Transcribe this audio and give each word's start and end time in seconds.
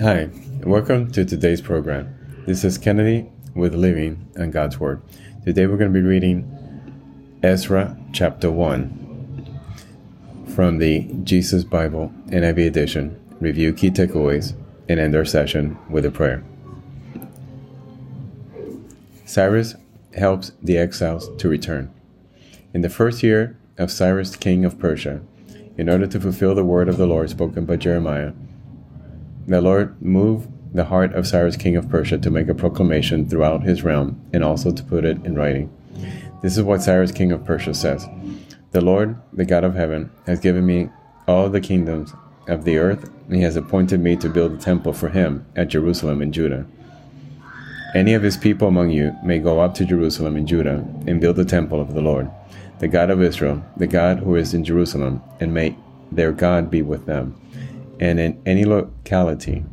Hi, 0.00 0.30
welcome 0.62 1.10
to 1.10 1.24
today's 1.24 1.60
program. 1.60 2.14
This 2.46 2.62
is 2.62 2.78
Kennedy 2.78 3.28
with 3.56 3.74
Living 3.74 4.28
and 4.36 4.52
God's 4.52 4.78
Word. 4.78 5.02
Today 5.44 5.66
we're 5.66 5.76
going 5.76 5.92
to 5.92 6.00
be 6.00 6.06
reading 6.06 7.38
Ezra 7.42 7.98
chapter 8.12 8.48
1 8.48 9.58
from 10.54 10.78
the 10.78 11.00
Jesus 11.24 11.64
Bible 11.64 12.12
NIV 12.28 12.68
edition. 12.68 13.20
Review 13.40 13.72
key 13.72 13.90
takeaways 13.90 14.54
and 14.88 15.00
end 15.00 15.16
our 15.16 15.24
session 15.24 15.76
with 15.90 16.06
a 16.06 16.12
prayer. 16.12 16.44
Cyrus 19.24 19.74
helps 20.14 20.52
the 20.62 20.78
exiles 20.78 21.28
to 21.38 21.48
return. 21.48 21.92
In 22.72 22.82
the 22.82 22.88
first 22.88 23.24
year 23.24 23.58
of 23.76 23.90
Cyrus, 23.90 24.36
king 24.36 24.64
of 24.64 24.78
Persia, 24.78 25.22
in 25.76 25.88
order 25.88 26.06
to 26.06 26.20
fulfill 26.20 26.54
the 26.54 26.64
word 26.64 26.88
of 26.88 26.98
the 26.98 27.06
Lord 27.06 27.30
spoken 27.30 27.64
by 27.64 27.74
Jeremiah, 27.74 28.30
the 29.48 29.62
Lord 29.62 30.00
moved 30.02 30.50
the 30.74 30.84
heart 30.84 31.14
of 31.14 31.26
Cyrus, 31.26 31.56
king 31.56 31.74
of 31.74 31.88
Persia, 31.88 32.18
to 32.18 32.30
make 32.30 32.48
a 32.48 32.54
proclamation 32.54 33.26
throughout 33.26 33.62
his 33.62 33.82
realm 33.82 34.20
and 34.30 34.44
also 34.44 34.70
to 34.70 34.84
put 34.84 35.06
it 35.06 35.24
in 35.24 35.34
writing. 35.34 35.72
This 36.42 36.58
is 36.58 36.62
what 36.62 36.82
Cyrus, 36.82 37.12
king 37.12 37.32
of 37.32 37.46
Persia, 37.46 37.72
says 37.72 38.06
The 38.72 38.82
Lord, 38.82 39.16
the 39.32 39.46
God 39.46 39.64
of 39.64 39.74
heaven, 39.74 40.10
has 40.26 40.38
given 40.38 40.66
me 40.66 40.90
all 41.26 41.48
the 41.48 41.62
kingdoms 41.62 42.12
of 42.46 42.64
the 42.64 42.76
earth, 42.76 43.10
and 43.26 43.36
he 43.36 43.42
has 43.42 43.56
appointed 43.56 44.00
me 44.00 44.16
to 44.16 44.28
build 44.28 44.52
a 44.52 44.58
temple 44.58 44.92
for 44.92 45.08
him 45.08 45.46
at 45.56 45.68
Jerusalem 45.68 46.20
in 46.20 46.30
Judah. 46.30 46.66
Any 47.94 48.12
of 48.12 48.22
his 48.22 48.36
people 48.36 48.68
among 48.68 48.90
you 48.90 49.16
may 49.24 49.38
go 49.38 49.60
up 49.60 49.72
to 49.76 49.86
Jerusalem 49.86 50.36
in 50.36 50.46
Judah 50.46 50.84
and 51.06 51.22
build 51.22 51.36
the 51.36 51.44
temple 51.46 51.80
of 51.80 51.94
the 51.94 52.02
Lord, 52.02 52.30
the 52.80 52.88
God 52.88 53.08
of 53.08 53.22
Israel, 53.22 53.64
the 53.78 53.86
God 53.86 54.18
who 54.18 54.36
is 54.36 54.52
in 54.52 54.62
Jerusalem, 54.62 55.22
and 55.40 55.54
may 55.54 55.74
their 56.12 56.32
God 56.32 56.70
be 56.70 56.82
with 56.82 57.06
them 57.06 57.34
and 58.00 58.20
in 58.20 58.40
any 58.46 58.64
locality 58.64 59.64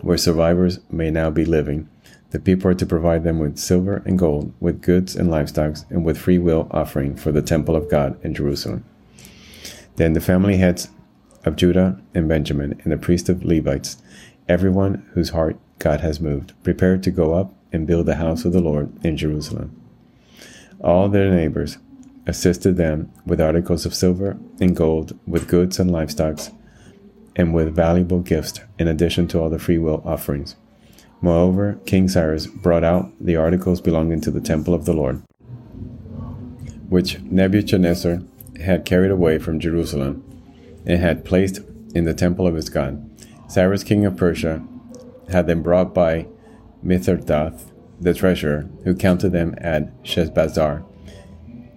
where 0.00 0.18
survivors 0.18 0.80
may 0.90 1.10
now 1.10 1.30
be 1.30 1.44
living, 1.44 1.88
the 2.30 2.38
people 2.38 2.70
are 2.70 2.74
to 2.74 2.86
provide 2.86 3.22
them 3.22 3.38
with 3.38 3.58
silver 3.58 4.02
and 4.04 4.18
gold, 4.18 4.52
with 4.60 4.82
goods 4.82 5.14
and 5.14 5.30
livestock, 5.30 5.76
and 5.88 6.04
with 6.04 6.18
free 6.18 6.38
will 6.38 6.68
offering 6.70 7.14
for 7.14 7.32
the 7.32 7.42
temple 7.42 7.76
of 7.76 7.88
God 7.88 8.22
in 8.24 8.34
Jerusalem. 8.34 8.84
Then 9.96 10.14
the 10.14 10.20
family 10.20 10.56
heads 10.56 10.90
of 11.44 11.56
Judah 11.56 12.00
and 12.12 12.28
Benjamin, 12.28 12.80
and 12.82 12.92
the 12.92 12.96
priests 12.96 13.28
of 13.28 13.44
Levites, 13.44 13.98
everyone 14.48 15.08
whose 15.12 15.30
heart 15.30 15.56
God 15.78 16.00
has 16.00 16.20
moved, 16.20 16.52
prepared 16.64 17.02
to 17.04 17.10
go 17.10 17.34
up 17.34 17.54
and 17.72 17.86
build 17.86 18.06
the 18.06 18.16
house 18.16 18.44
of 18.44 18.52
the 18.52 18.60
Lord 18.60 18.92
in 19.04 19.16
Jerusalem. 19.16 19.80
All 20.80 21.08
their 21.08 21.30
neighbors 21.30 21.78
assisted 22.26 22.76
them 22.76 23.12
with 23.24 23.40
articles 23.40 23.86
of 23.86 23.94
silver 23.94 24.36
and 24.60 24.74
gold, 24.74 25.18
with 25.26 25.48
goods 25.48 25.78
and 25.78 25.90
livestock 25.90 26.40
and 27.36 27.52
with 27.52 27.74
valuable 27.74 28.20
gifts, 28.20 28.60
in 28.78 28.88
addition 28.88 29.26
to 29.28 29.40
all 29.40 29.50
the 29.50 29.58
freewill 29.58 30.02
offerings. 30.04 30.56
Moreover, 31.20 31.78
King 31.86 32.08
Cyrus 32.08 32.46
brought 32.46 32.84
out 32.84 33.12
the 33.20 33.36
articles 33.36 33.80
belonging 33.80 34.20
to 34.22 34.30
the 34.30 34.40
temple 34.40 34.74
of 34.74 34.84
the 34.84 34.92
Lord, 34.92 35.22
which 36.88 37.20
Nebuchadnezzar 37.22 38.20
had 38.60 38.84
carried 38.84 39.10
away 39.10 39.38
from 39.38 39.58
Jerusalem 39.58 40.22
and 40.86 41.00
had 41.00 41.24
placed 41.24 41.60
in 41.94 42.04
the 42.04 42.14
temple 42.14 42.46
of 42.46 42.54
his 42.54 42.68
God. 42.68 43.10
Cyrus, 43.48 43.84
king 43.84 44.04
of 44.04 44.16
Persia, 44.16 44.62
had 45.30 45.46
them 45.46 45.62
brought 45.62 45.94
by 45.94 46.26
Mithredath, 46.84 47.72
the 48.00 48.12
treasurer, 48.12 48.68
who 48.84 48.94
counted 48.94 49.30
them 49.30 49.54
at 49.58 50.02
Sheshbazzar, 50.02 50.84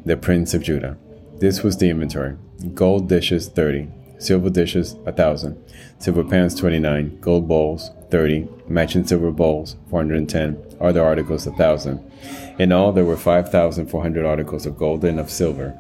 the 0.06 0.18
prince 0.18 0.54
of 0.54 0.64
Judah. 0.64 0.98
This 1.40 1.64
was 1.64 1.78
the 1.78 1.90
inventory 1.90 2.36
gold 2.74 3.08
dishes 3.08 3.48
30, 3.48 3.90
silver 4.20 4.50
dishes 4.50 4.94
1000 4.96 5.58
silver 6.00 6.24
pans 6.24 6.56
29 6.56 7.20
gold 7.20 7.48
bowls 7.48 7.92
30 8.10 8.48
matching 8.68 9.06
silver 9.06 9.32
bowls 9.32 9.76
410 9.90 10.58
other 10.80 11.04
articles 11.04 11.46
1000 11.46 12.12
in 12.60 12.72
all 12.72 12.92
there 12.92 13.06
were 13.06 13.18
5400 13.18 14.26
articles 14.26 14.66
of 14.66 14.78
gold 14.78 15.04
and 15.06 15.20
of 15.20 15.30
silver. 15.30 15.80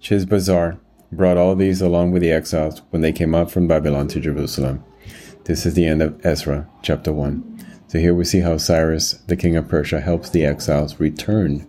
Sheshbazzar 0.00 0.80
brought 1.12 1.36
all 1.36 1.54
these 1.54 1.80
along 1.80 2.10
with 2.10 2.22
the 2.22 2.32
exiles 2.32 2.82
when 2.90 3.02
they 3.02 3.12
came 3.12 3.34
up 3.34 3.50
from 3.50 3.68
Babylon 3.68 4.08
to 4.08 4.20
Jerusalem. 4.20 4.82
This 5.44 5.64
is 5.64 5.74
the 5.74 5.86
end 5.86 6.02
of 6.02 6.24
Ezra 6.24 6.68
chapter 6.82 7.12
1 7.12 7.52
so 7.92 7.98
here 7.98 8.14
we 8.14 8.24
see 8.24 8.40
how 8.40 8.56
Cyrus 8.56 9.12
the 9.26 9.36
king 9.36 9.54
of 9.54 9.68
Persia 9.68 10.00
helps 10.00 10.30
the 10.30 10.46
exiles 10.46 10.98
return 10.98 11.66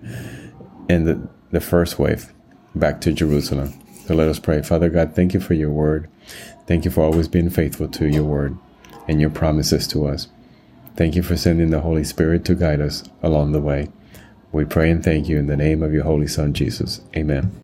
in 0.87 1.03
the, 1.03 1.27
the 1.51 1.59
first 1.59 1.99
wave 1.99 2.33
back 2.75 3.01
to 3.01 3.11
Jerusalem 3.11 3.73
so 4.05 4.15
let 4.15 4.27
us 4.27 4.39
pray. 4.39 4.61
Father 4.61 4.89
God, 4.89 5.15
thank 5.15 5.33
you 5.33 5.39
for 5.39 5.53
your 5.53 5.71
word. 5.71 6.09
Thank 6.67 6.85
you 6.85 6.91
for 6.91 7.01
always 7.01 7.27
being 7.27 7.49
faithful 7.49 7.87
to 7.89 8.07
your 8.07 8.23
word 8.23 8.57
and 9.07 9.21
your 9.21 9.29
promises 9.29 9.87
to 9.89 10.07
us. 10.07 10.27
Thank 10.95 11.15
you 11.15 11.23
for 11.23 11.37
sending 11.37 11.71
the 11.71 11.81
Holy 11.81 12.03
Spirit 12.03 12.45
to 12.45 12.55
guide 12.55 12.81
us 12.81 13.03
along 13.21 13.51
the 13.51 13.61
way. 13.61 13.89
We 14.51 14.65
pray 14.65 14.91
and 14.91 15.03
thank 15.03 15.27
you 15.27 15.37
in 15.37 15.47
the 15.47 15.57
name 15.57 15.81
of 15.81 15.93
your 15.93 16.03
Holy 16.03 16.27
Son, 16.27 16.53
Jesus. 16.53 17.01
Amen. 17.15 17.63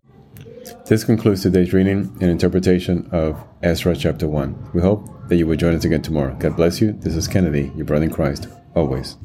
This 0.88 1.04
concludes 1.04 1.44
today's 1.44 1.74
reading 1.74 2.16
and 2.20 2.32
interpretation 2.32 3.08
of 3.12 3.44
Ezra 3.62 3.96
chapter 3.96 4.28
1. 4.28 4.72
We 4.74 4.82
hope 4.82 5.08
that 5.28 5.36
you 5.36 5.46
will 5.46 5.56
join 5.56 5.76
us 5.76 5.86
again 5.86 6.02
tomorrow. 6.02 6.36
God 6.40 6.56
bless 6.56 6.82
you. 6.82 6.94
This 6.94 7.16
is 7.16 7.28
Kennedy, 7.28 7.72
your 7.76 7.86
brother 7.86 8.06
in 8.06 8.12
Christ, 8.12 8.48
always. 8.76 9.18